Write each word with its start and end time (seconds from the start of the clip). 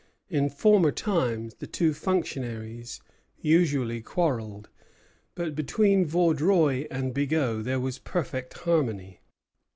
In 0.31 0.49
former 0.49 0.91
times 0.91 1.53
the 1.59 1.67
two 1.67 1.93
functionaries 1.93 3.01
usually 3.39 4.01
quarrelled; 4.01 4.67
but 5.35 5.53
between 5.55 6.07
Vaudreuil 6.07 6.87
and 6.89 7.13
Bigot 7.13 7.65
there 7.65 7.79
was 7.79 7.99
perfect 7.99 8.55
harmony. 8.65 9.21